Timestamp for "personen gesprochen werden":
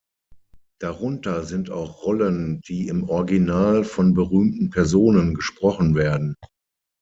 4.71-6.33